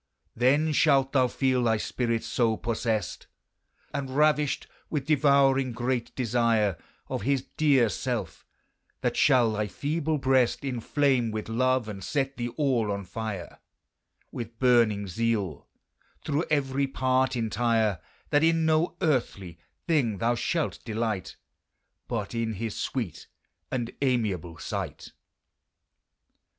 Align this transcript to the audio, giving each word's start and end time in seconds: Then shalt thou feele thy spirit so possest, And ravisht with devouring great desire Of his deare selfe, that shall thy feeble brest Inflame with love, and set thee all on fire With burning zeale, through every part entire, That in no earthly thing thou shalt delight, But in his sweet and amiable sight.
Then 0.35 0.71
shalt 0.71 1.11
thou 1.13 1.27
feele 1.27 1.63
thy 1.65 1.77
spirit 1.77 2.23
so 2.23 2.57
possest, 2.57 3.27
And 3.93 4.09
ravisht 4.09 4.65
with 4.89 5.05
devouring 5.05 5.73
great 5.73 6.15
desire 6.15 6.75
Of 7.07 7.21
his 7.21 7.43
deare 7.43 7.87
selfe, 7.87 8.43
that 9.01 9.15
shall 9.15 9.51
thy 9.51 9.67
feeble 9.67 10.17
brest 10.17 10.63
Inflame 10.65 11.29
with 11.29 11.47
love, 11.49 11.87
and 11.87 12.03
set 12.03 12.35
thee 12.37 12.47
all 12.57 12.91
on 12.91 13.03
fire 13.03 13.59
With 14.31 14.57
burning 14.57 15.05
zeale, 15.07 15.67
through 16.25 16.45
every 16.49 16.87
part 16.87 17.35
entire, 17.35 17.99
That 18.31 18.43
in 18.43 18.65
no 18.65 18.97
earthly 19.03 19.59
thing 19.85 20.17
thou 20.17 20.33
shalt 20.33 20.83
delight, 20.83 21.35
But 22.07 22.33
in 22.33 22.53
his 22.53 22.75
sweet 22.75 23.27
and 23.69 23.91
amiable 24.01 24.57
sight. 24.57 25.11